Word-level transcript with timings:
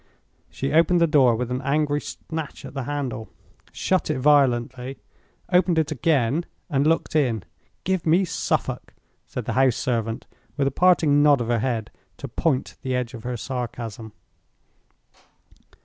She 0.49 0.73
opened 0.73 0.99
the 0.99 1.05
door 1.05 1.35
with 1.35 1.51
an 1.51 1.61
angry 1.61 2.01
snatch 2.01 2.65
at 2.65 2.73
the 2.73 2.85
handle, 2.85 3.29
shut 3.71 4.09
it 4.09 4.17
violently, 4.17 4.97
opened 5.53 5.77
it 5.77 5.91
again, 5.91 6.47
and 6.71 6.87
looked 6.87 7.15
in. 7.15 7.43
"Give 7.83 8.03
me 8.03 8.25
Suffolk!" 8.25 8.95
said 9.27 9.45
the 9.45 9.53
house 9.53 9.75
servant, 9.75 10.25
with 10.57 10.65
a 10.65 10.71
parting 10.71 11.21
nod 11.21 11.39
of 11.39 11.49
her 11.49 11.59
head 11.59 11.91
to 12.17 12.27
point 12.27 12.77
the 12.81 12.95
edge 12.95 13.13
of 13.13 13.21
her 13.21 13.37
sarcasm. 13.37 14.13